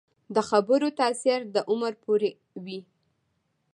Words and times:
د 0.35 0.37
خبرو 0.49 0.87
تاثیر 0.99 1.39
د 1.53 1.55
عمر 1.71 1.93
پورې 2.03 2.31
وي 2.65 2.79